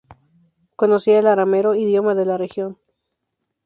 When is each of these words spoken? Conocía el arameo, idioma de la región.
Conocía 0.77 1.19
el 1.19 1.27
arameo, 1.27 1.75
idioma 1.75 2.15
de 2.15 2.25
la 2.25 2.35
región. 2.39 2.79